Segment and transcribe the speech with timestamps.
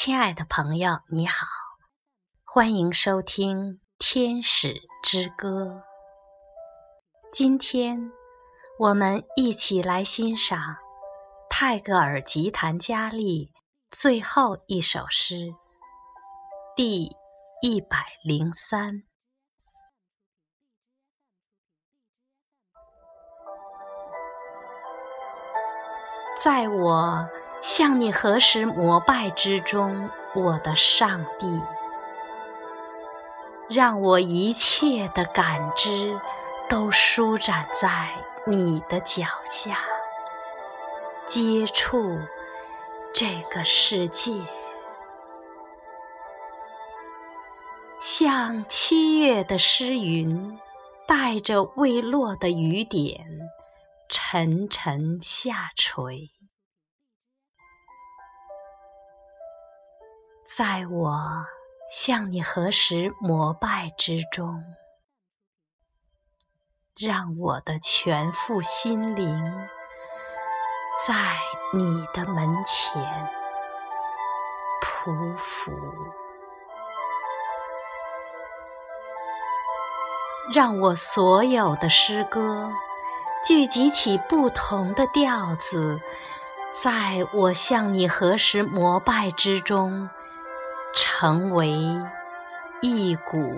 [0.00, 1.44] 亲爱的朋友，你好，
[2.44, 3.58] 欢迎收听
[3.98, 5.64] 《天使之歌》。
[7.32, 8.12] 今天
[8.78, 10.76] 我们一起来欣赏
[11.50, 13.52] 泰戈尔吉檀迦利
[13.90, 15.52] 最后一首诗，
[16.76, 17.16] 第
[17.60, 19.02] 一百零三。
[26.40, 27.28] 在我。
[27.60, 31.60] 向你何时膜拜之中，我的上帝，
[33.68, 36.18] 让我一切的感知
[36.68, 38.10] 都舒展在
[38.46, 39.78] 你的脚下，
[41.26, 42.18] 接触
[43.12, 44.32] 这个世界，
[48.00, 50.58] 像七月的诗云，
[51.06, 53.26] 带着未落的雨点，
[54.08, 56.30] 沉沉下垂。
[60.56, 61.44] 在我
[61.90, 64.64] 向你何时膜拜之中，
[66.96, 69.44] 让我的全副心灵
[71.06, 71.14] 在
[71.74, 73.30] 你的门前
[74.80, 75.70] 匍匐，
[80.54, 82.72] 让我所有的诗歌
[83.44, 86.00] 聚集起不同的调子，
[86.72, 90.08] 在我向你何时膜拜之中。
[91.00, 91.78] 成为
[92.80, 93.54] 一股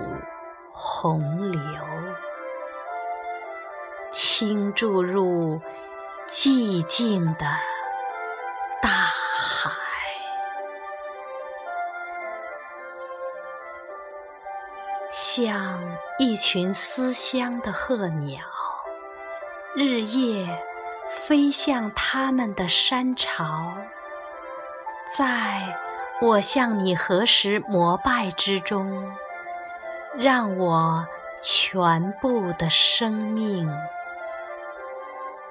[0.74, 1.60] 洪流，
[4.12, 5.58] 倾注入
[6.28, 7.46] 寂静的
[8.82, 9.70] 大海，
[15.10, 15.80] 像
[16.18, 18.44] 一群思乡的鹤鸟，
[19.74, 20.62] 日夜
[21.08, 23.72] 飞向他们的山巢，
[25.06, 25.74] 在。
[26.22, 29.16] 我向你何时膜拜之中，
[30.18, 31.06] 让我
[31.40, 33.74] 全部的生命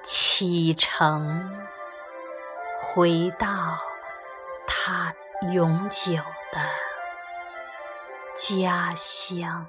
[0.04, 1.52] 启程，
[2.80, 3.48] 回到
[4.68, 5.16] 他
[5.52, 6.14] 永久
[6.52, 6.62] 的
[8.36, 9.66] 家乡。